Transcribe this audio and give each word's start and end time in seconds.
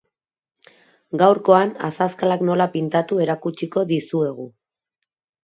Gaurkoan 1.21 1.73
azazkalak 1.89 2.41
nola 2.49 2.67
pintatu 2.77 3.21
erakutsiko 3.27 3.85
dizuegu. 3.95 4.49